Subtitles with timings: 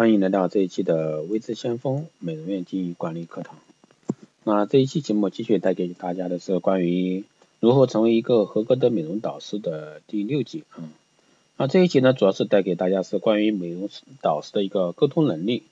[0.00, 3.58] 欢迎来到这一期的微知先锋美容院经营管理课堂。
[4.44, 7.24] 那这一期节目继续带给大家的是关于
[7.58, 10.88] 如何成为一个合格的美容导师的第六集啊。
[11.58, 13.90] 那这一集呢，主要是带给大家是关于美容
[14.22, 15.64] 导师的一个沟通能力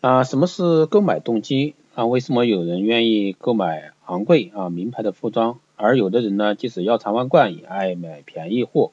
[0.00, 0.24] 啊。
[0.24, 2.06] 什么是购买动机啊？
[2.06, 8.90] 为什么有人愿意购买昂贵啊名牌的服装，而有的人呢，即使腰缠万贯也爱买便宜货？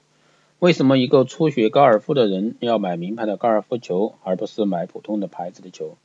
[0.60, 5.96] 为什么一个初学高尔夫的人要买名牌的高尔夫球，而不是买普通的牌子的球？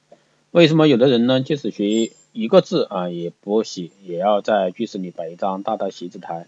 [0.53, 6.47] 为什么有的人呢，即使学一个字啊也不洗，也要在居室里摆一张大大洗字台？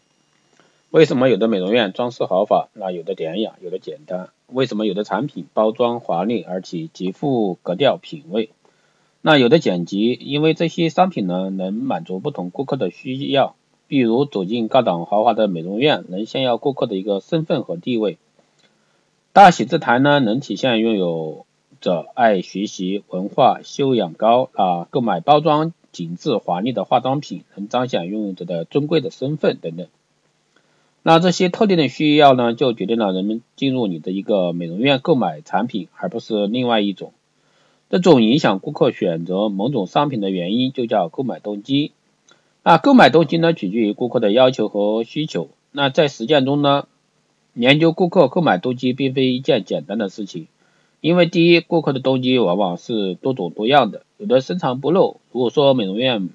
[0.90, 4.28] 为什么有的美容院装饰豪华，那有的典雅，有的简单？
[4.46, 8.50] 为什么有的产品包装华丽，而且极富格调品味？
[9.20, 9.98] 那有的简洁？
[10.14, 13.56] 因为这些商品呢，能满足不同顾客的需要。
[13.88, 18.16] 比如走进高档豪华的美容院，能炫耀顾客的一个身份和地位；
[19.32, 21.46] 大写字台呢，能体现拥有
[21.80, 29.86] 者爱学习、文化修养高啊；购买包装精致华丽的化妆品，能彰显拥有者的尊贵的身份等等。
[31.02, 37.12] 那这些特定的需要呢，就决定了人们进入你的一个美容院购买产品，而不是另外一种。
[37.88, 41.92] 这种影响顾客选择某种商品的原因，就叫购买动机。
[42.68, 45.50] 那购买动机呢，取决于顾客的要求和需求。
[45.70, 46.88] 那在实践中呢，
[47.54, 50.48] 研究顾客购买动机并非一件简单的事情，
[51.00, 55.20] 因为第一，顾客的动机往往是多种多样的，有的深藏不露。
[55.30, 56.28] 如果说美容院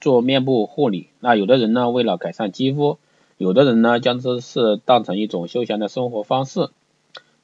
[0.00, 2.98] 做面部护理，那有的人呢为了改善肌肤，
[3.38, 6.68] 有的人呢将这是当成一种休闲的生活方式，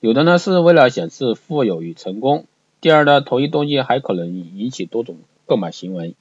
[0.01, 2.47] 有的呢是为了显示富有与成功。
[2.81, 6.17] 第二呢，同一动机还可能引起多种购买行为。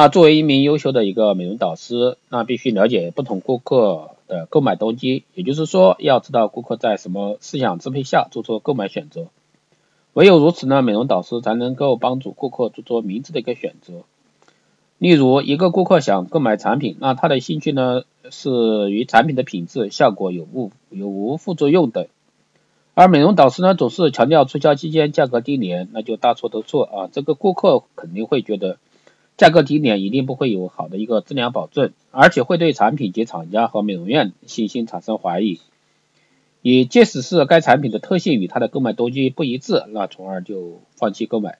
[0.00, 9.26] 那作为一名优秀的一个美容导师，那必须了解不同顾客的购买动机，也就是说，要知道顾客在什么思想支配下做出购买选择。
[10.12, 14.04] 唯有如此呢，美容导师才能够帮助顾客做出明智的一个选择。
[14.98, 22.06] 例如，一个顾客想购买产品，那他的兴趣呢是与产品的品质、效果有无有无副作用等。
[22.94, 27.10] 而美容导师呢总是强调促销期间价格低廉，那就大错特错啊！
[27.12, 28.78] 这个顾客肯定会觉得。
[29.38, 35.60] 价格低廉一定不会有好的一个质量保证，而且会对产品及厂家和美容院信心产生怀疑。
[36.60, 41.58] 也即使是该产品的特性与他的购买动机不一致，那从而就放弃购买。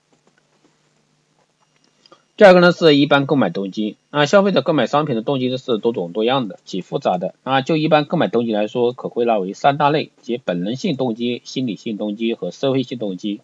[2.35, 7.33] 第二个呢是一般购买动机，啊，消费者购买商品的动机是多种多样的，极复杂的。
[7.43, 13.39] 啊，就一般购买动机来说，可归纳为三大类，即本能性动机、心理性动机和社会性动机。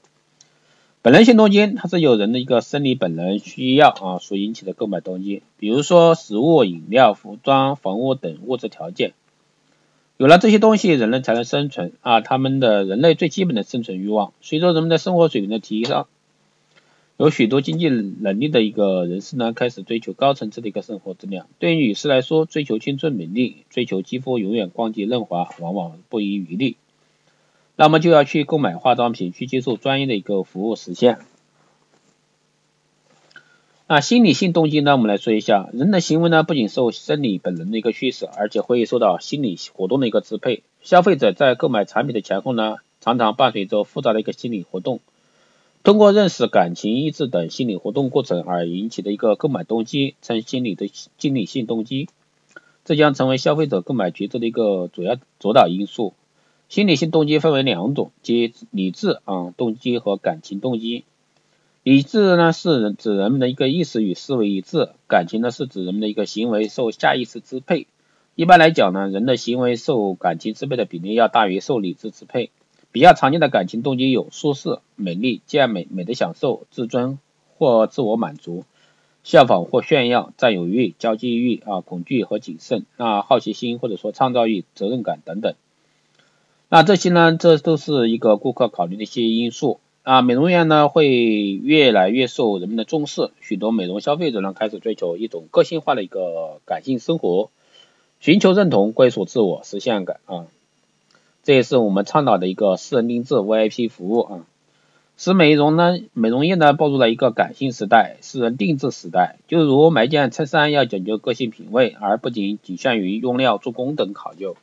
[1.06, 9.14] 本能性动机，它是由人的一个生理本能需要啊所引起的购买动机，比如说食物、饮料、服装、房屋等物质条件。
[10.18, 14.34] 有了这些东西，人类才能生存啊，他们的人类最基本的生存欲望。
[14.42, 16.06] 随着人们的生活水平的提升，
[17.18, 21.46] 有许多经济能力的一个人士呢，开始追求高层次的一个生活质量。
[21.60, 26.78] 对于女士来说，追求青春美丽，追求肌肤永远光洁嫩滑，往往不遗余力。
[27.76, 31.20] 那么就要去购买化妆品，去接受专业的一个服务实现。
[33.88, 34.94] 那心理性动机呢？
[34.94, 40.64] 我们来说一下，人的行为呢不仅受生理本能的一个驱使，而且会受到心理活动的一个支配。
[40.82, 45.02] 消费者在购买产品的前后呢，常常伴随着复杂的一个心理活动。
[45.84, 52.10] 通过认识感情、意志等心理活动过程而引起的一个购买动机，称心理的心理性动机，
[52.86, 56.16] 这将成为消费者购买决策的一个主要主导因素。
[56.68, 61.04] 心理性动机分为两种，即理智啊动机和感情动机。
[61.84, 67.88] 理智呢是指人们的一个意识与思维一致，感情呢是指人们的一个行为受下意识支配。
[68.34, 72.50] 一般来讲呢，人的行为受感情支配的比例要大于受理智支配。
[72.92, 77.20] 比较常见的感情动机有舒适、美丽、健美、美的享受、自尊
[77.58, 78.64] 或自我满足、
[79.24, 85.56] 效仿或炫耀、占有欲、交际欲啊、恐惧和谨慎、啊好奇心或者说创造欲、责任感等等。
[86.76, 90.22] 那这些呢，这都是一个顾客考虑的一些因素啊。
[90.22, 97.50] 美容院呢会越来越受人们的重视，许多美容消费者呢开始追求一种个性化的一个感性生活，
[98.20, 100.48] 寻求认同、归属自我、实现感啊。
[101.44, 104.46] 这也是我们倡导的一个私人定制 VIP 服务啊，
[105.16, 109.38] 使美容呢美容业呢步入了一个感性时代、私人定制时代。
[109.48, 114.58] 就如买件衬衫要讲究个性品味，而不仅仅限于用料、做工等考究。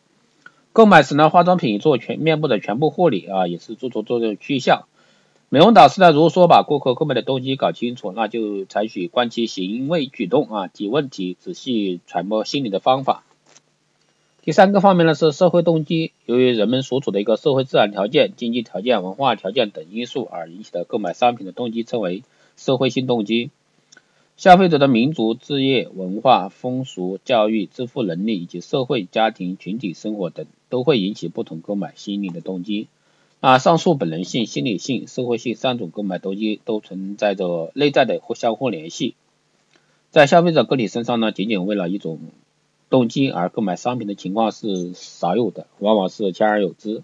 [0.72, 4.86] 购买时呢，化妆品做全面部的全部护理啊，也是注重做的趋向。
[5.50, 13.22] 美容导师呢，如果说把顾客购买的动机搞清楚，那就采取观其行为举动啊，及问题，仔细揣摩心理的方法。
[14.40, 22.22] 第三个方面呢是社会动机，由于人们所处的一个社会自然条件、经济条件、文化条件等因素而引起的购买商品的动机称为
[22.56, 23.50] 社会性动机。
[24.38, 32.88] 消费者的民族、职业、文化、风俗、教育、支付能力以及社会、家庭、群体生活等都会引起不同购买心理的动机。
[33.40, 39.14] 啊，上述本能性、心理性、社会性三种购买动机都存在着内在的或相互联系。
[40.10, 42.18] 在消费者个体身上呢，仅仅为了一种。
[42.88, 47.02] 动机而购买商品的情况是少有的，往往是兼而有之。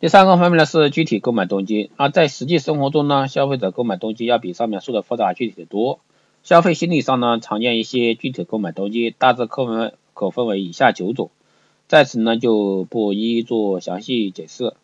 [0.00, 6.00] 第三个方面呢是具体购买动机，那在实际生活中呢，消费者购买动机要比上面说的复杂具体的多。
[6.42, 11.30] 消费心理上呢，常见一些具体购买动机，大致可分可分为以下九种，
[11.86, 14.74] 在此呢就不一一做详细解释。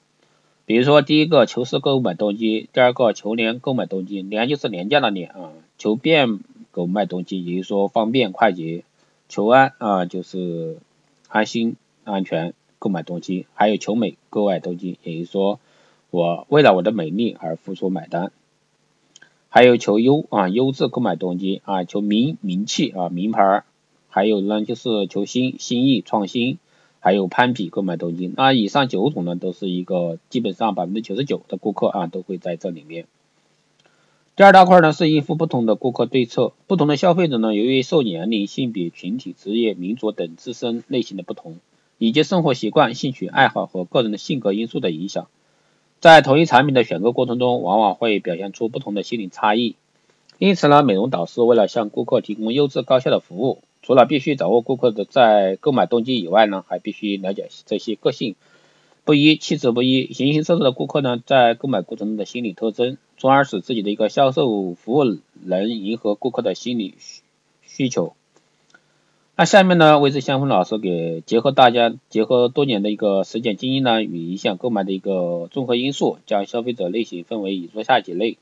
[0.65, 6.39] 比如说第一个求实购买动机，第二个求廉购买动机，廉就是廉价的廉啊，求便。
[6.75, 8.83] 购买动机，也就是说方便快捷，
[9.29, 10.79] 求安啊就是
[11.29, 15.61] 安心安全购买动机，还有求美购买动机，也就是说
[16.11, 18.33] 我为了我的美丽而付出买单，
[19.51, 23.63] 还有求优啊优质购买动机啊求名名气啊名牌，
[24.15, 26.59] 还有呢就是求新新意创新，
[27.01, 33.07] 还有攀比购买动机，那以上九种呢都是一个基本上百分之九十九的顾客啊都会在这里面。
[34.37, 41.57] 第二大块呢是应付不同的顾客对策，不同的消费者呢，由于受年龄、性别、群体、职业、民族等自身类型的不同，
[41.99, 45.27] 以及生活习惯、兴趣爱好和个人的性格因素的影响，
[45.99, 49.75] 在同一产品的选购过程中，往往会表现出不同的心理差异。
[50.39, 58.35] 因此呢，美容导师为了向顾客提供优质高效的服务，除了必须掌握顾客的在购买动机以外呢，还必须了解这些个性
[59.05, 62.97] 不一、气质不一、形形色色的顾客呢，在购买过程中的心理特征。
[63.17, 67.23] 从而使自己的一个销售服务能迎合顾客的心理需
[67.63, 68.15] 需求。
[69.37, 78.37] 那下面呢，魏志香峰老师给结合大家结合多年的一个实践经验呢，与影响购买的一个综合因素，将消费者类型分为以下几类。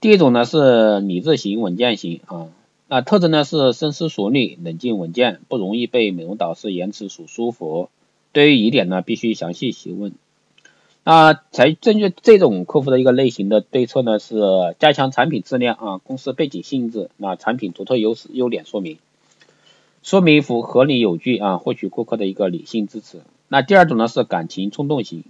[0.00, 2.48] 第一种呢是理智型稳健型啊，
[2.92, 7.88] 那特征呢是深思熟虑、冷静稳健，不容易被美容导师言辞所说服。
[8.32, 10.12] 对于疑点呢，必须详细询问。
[11.04, 18.98] 啊，才针对这种客户的一个类型的对策呢，是加强产品质量啊，公司背景性质，那产品独特优势优点说明，
[20.02, 23.20] 说明符合理有据啊，获取顾客的一个理性支持。
[23.46, 25.22] 那第二种呢是感情冲动型，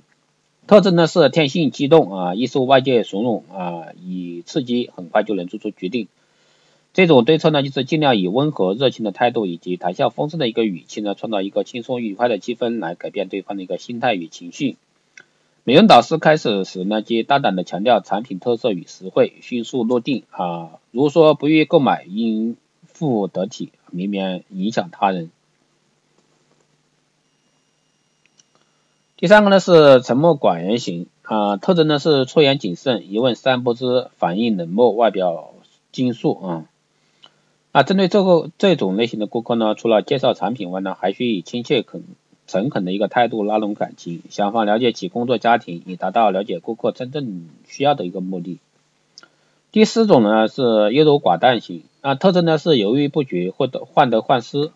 [0.66, 6.08] 特征呢是天性激动啊，易受外界怂恿啊，以刺激很快就能做出决定。
[6.92, 14.76] 这种对策呢，就是尽量以温和热情的态度以及谈笑风生的一个语气呢，创造一个轻松愉快的气氛，来改变对方的一个心态与情绪。
[15.62, 20.80] 美容导师开始时呢，即大胆的强调产品特色与实惠，迅速落定啊。
[20.90, 22.56] 如说不予购买，应
[22.86, 25.30] 付得体，以免影响他人。
[29.16, 35.52] 第三个呢是沉默寡言型啊，特征呢是出言谨慎，一问三不知，反应冷漠，外表
[35.92, 36.69] 惊肃啊。
[37.72, 42.02] 啊，针对这个这种类型的顾客呢，除了介绍产品外呢，还需以亲切肯。
[42.46, 48.58] 诚恳的一个态度拉拢感情，想方了解其工作家庭，以达到了解顾客真正需要的一个目的。
[49.70, 54.72] 第四种呢是优柔寡断型，啊特征呢是犹豫不决或者患得患失。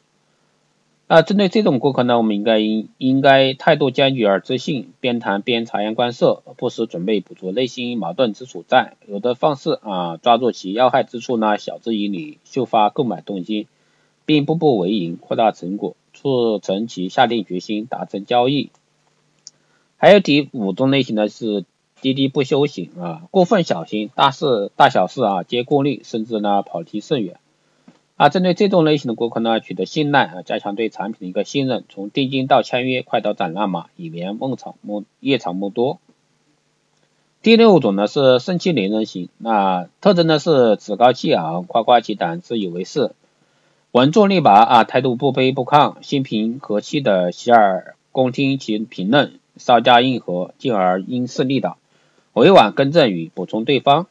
[1.15, 13.69] 那针对这种顾客呢，我们应该应应该态度坚决而自信，边谈边察言观色，不时准备补足内心矛盾之所在，有的放矢啊抓住其要害之处呢，晓之以理，秀发购买动机，
[14.27, 15.95] 并步步为营，扩大成果。
[16.15, 18.71] 促成其下定决心达成交易。
[19.97, 21.65] 还有第五种类型呢是
[22.01, 27.37] 滴滴不休型啊，过分小心，大事大小事啊皆顾虑，甚至呢跑题甚远。
[28.17, 35.99] 啊，针对这种类型的顾客呢，取得信赖啊，加强对产品的一个信任，从定金到签约，快刀斩乱麻，以免梦长梦夜长梦多。
[37.43, 43.11] 第六种呢是盛气凌人型，那特征呢是趾高气昂，夸夸其谈，自以为是。
[43.91, 51.79] 稳重立拔啊，态度不卑不亢，心平和气的洗耳恭听其评论，稍加应和，进而因势利导，
[52.33, 54.07] 委婉更正与补充对方。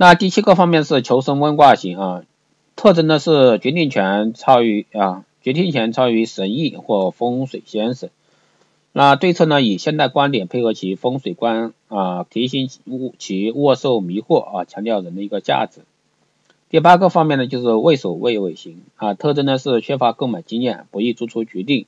[0.00, 2.22] 那第七个方面是求神问卦型啊，
[2.76, 8.08] 特征呢是决定权超于啊，决定权超于神意或风水先生。
[8.92, 12.70] 那对策呢以现代观点配合其风水观啊，提醒
[13.18, 15.80] 其握受迷惑啊，强调人的一个价值。
[16.70, 21.86] 第八个方面呢，就是畏首畏尾型啊，特征呢是缺乏购买经验，不易做出决定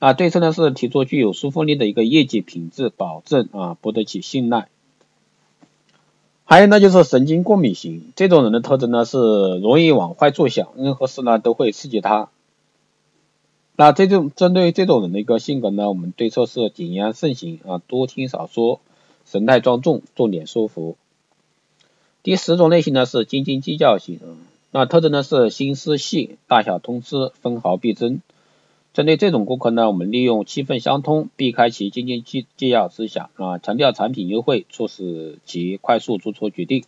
[0.00, 0.14] 啊。
[0.14, 4.66] 对策呢是提出具有说服力的一个业绩品质保证啊，博得其信赖。
[6.48, 9.18] 还有呢，就是神经过敏型，这种人的特征呢是
[9.58, 12.28] 容易往坏处想，任何事呢都会刺激他。
[13.74, 18.78] 那这种针对这种人的一个性格呢，我们对策是谨言慎行啊，多听少说，
[19.24, 20.96] 神态庄重，重点说服。
[22.22, 24.20] 第十种类型呢是斤斤计较型，
[24.70, 28.20] 那特征呢是心思细，大小通吃，分毫必争。
[28.96, 36.82] 针对这种顾客呢，我们利用气氛相通，避开其斤斤计计较思想啊，强调产品优惠，促使其快速做出决定。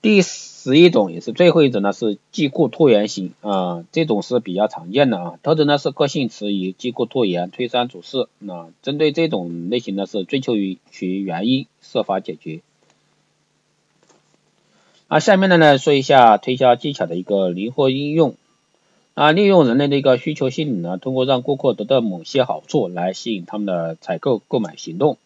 [0.00, 8.30] 第十一种也是最后一种呢，是忌固拖延型啊，这种是比较常见的啊，特征呢是个性迟疑，忌固拖延，推三阻四。
[8.38, 12.62] 那针对这种类型呢，是追求于其原因，设法解决。
[15.08, 18.36] 啊下面的呢说一下推销技巧的一个灵活应用。
[19.16, 25.16] 啊，利用人类的一个需求心理呢，通过让顾客得到某些好处来吸引他们的采购购买行动。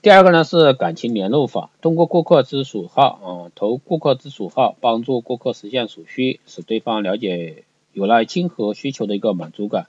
[0.00, 9.88] 第二个呢是感情联络法，通过顾客之属号啊，投顾客之属号，帮助顾客实现所需，使对方了解有了亲和需求的一个满足感，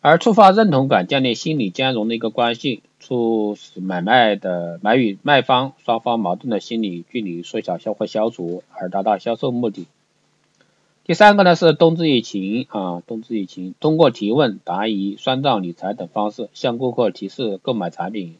[0.00, 9.86] 而触发认同感，建立心理兼容的一个关系，促使买卖的买与卖方双方矛盾的心理距离缩小或消除，而达到销售目的。
[11.10, 18.36] 第三个呢是动之以情啊，动之以情，通过提问、答疑、算账、理财等方式，向顾客提示购买产品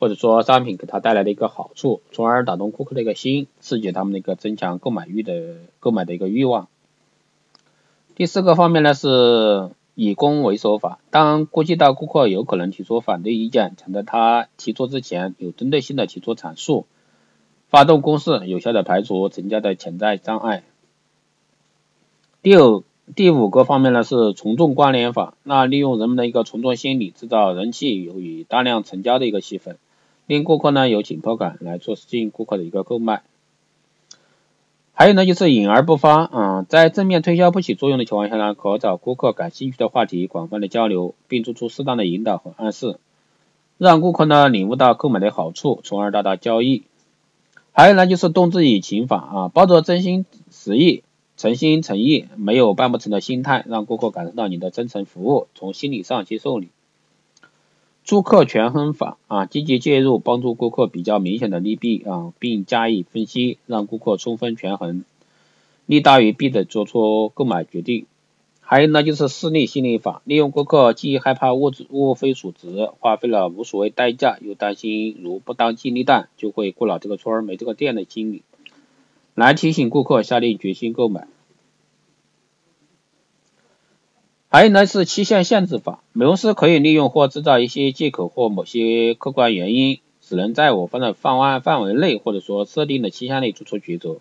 [0.00, 6.66] 或者说商品给他带来的一个好处，从而打动顾客的一个心，刺激他们的一个增强购买欲的购买的一个欲望。
[8.16, 16.84] 第四个方面呢是以攻为守法，当估计到顾客有可能提出反对意见，抢在他提出之前，有针对性的提出阐述，
[17.68, 20.64] 发动攻势，有效的排除成交的潜在障碍。
[22.42, 22.82] 第五
[23.14, 29.76] 第五个方面呢是从众关联法，那利用人们的一个从众心理，制造人气有与大量成交的一个气氛，
[30.26, 33.22] 令顾客呢有紧迫感，来促使进顾客的一个购买。
[34.92, 42.98] 还有呢就是隐而不发啊，在正面推销不起作用的情况下呢，可找顾客感兴趣的话题，广泛的交流，并做出适当的引导和暗示，
[43.78, 46.82] 让顾客呢领悟到购买的好处，从而达到交易。
[47.70, 51.04] 还有呢就是动之以情法啊，抱着真心实意。
[51.42, 56.68] 诚心诚意，没有办不成的心态，让顾客感受到你的真诚服务，从心理上接受你。
[58.08, 65.04] 顾客权衡法啊，积极介入，帮助顾客比较明显的利弊啊，并加以分析，让顾客充分权衡，
[65.86, 68.06] 利大于弊的做出购买决定。
[68.60, 78.42] 还有呢，就是势利心理法，利用顾客既害怕物质物非所值，花费了无所谓代价，又担心如不当机立断就会过了这个村儿没这个店的心理。
[79.34, 81.26] 来提醒顾客下定决心购买。
[84.54, 94.18] 还有呢是期限限制法，美容师可以利用或制造一些借口或某些客观原因，只能在我方的方案范围内或者说设定的期限内做出抉择。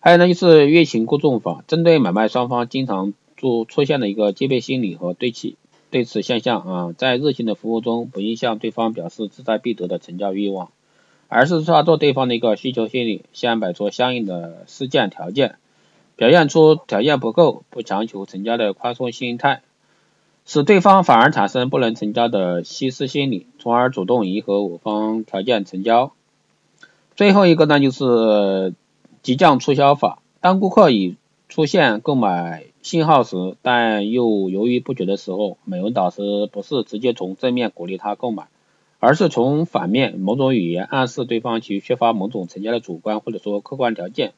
[0.00, 5.56] 还有呢就是欲擒故纵法，针对买卖双方经常做出现的一个戒备心理和对其
[5.90, 10.70] 对此现象啊，在热情的服务中不应向对方表示志在必得的成交欲望。
[11.28, 15.56] 而是抓住对方的一个需求心理，先摆出相应的事件条件，
[16.18, 19.62] 表现出条件不够不强求成交的宽松心态，
[20.44, 26.12] 使对方反而产生不能成交的稀释心理，从而主动迎合我方条件成交。
[27.14, 28.74] 最后一个呢，就是
[29.22, 30.20] 急降促销法。
[30.40, 31.14] 当顾客已
[31.48, 38.48] 出现购买信号时，但又犹豫不决的时候，美容导师不是直接从正面鼓励他购买。
[39.00, 44.32] 而是从反面某种语言暗示对方其缺乏某种成交的主观或者说客观条件，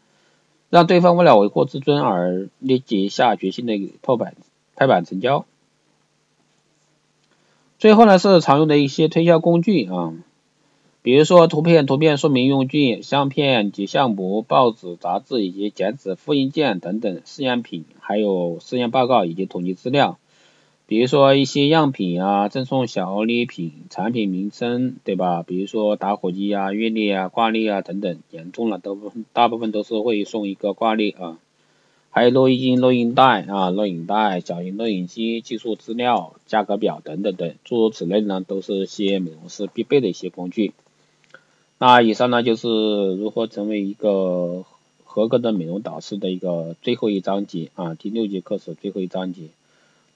[0.70, 4.36] 让对方为了维护自尊而立即下决心的破板
[4.76, 5.44] 拍板成交。
[7.78, 10.14] 最后呢是常用的一些推销工具啊，
[11.02, 20.19] 比如说图片、图片说明用具、相片、及项目、报纸、杂志以及剪纸、复印件等等试验品，还有试验报告以及统计资料。
[20.90, 25.44] 比如说一些样品啊，赠送小礼品，产品名称，对吧？
[25.44, 28.98] 比如说打火机啊、月历啊、挂历啊等等，严重了都
[29.32, 31.38] 大部分都是会送一个挂历啊。
[32.10, 40.72] 还有录音、录音带啊、录影带、小型录影机、技术资料、价格表等等等，诸如此类呢，都是些美容师必备的一些工具。
[41.78, 44.64] 那以上呢就是如何成为一个
[45.04, 49.50] 合格的美容导师的一个最后一章节啊，第六节课时最后一章节。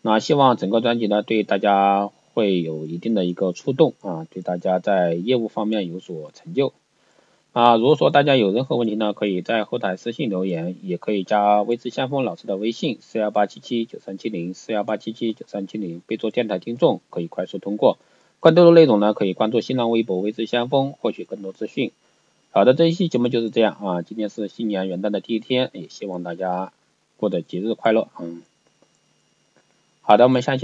[0.06, 6.75] 那希望整个专辑呢对大家会有一定的一个触动啊，对大家在业务方面有所成就
[7.52, 7.76] 啊。
[7.76, 17.96] 如果说大家有任何问题呢，可以在后台私信留言，也可以加微知先锋老师的微信四幺八七七九三七零四幺八七七九三七零，备注电台听众，可以快速通过。
[18.40, 21.92] 更多的内容呢，可以关注新浪微博“微知先锋”获取更多资讯。
[22.50, 24.02] 好的，这一期节目就是这样啊。
[24.02, 26.75] 今天是新年元旦的第一天，也希望大家
[27.16, 28.08] 过得节日快乐。
[28.20, 28.42] 嗯，
[30.06, 30.62] 好的，我们下期。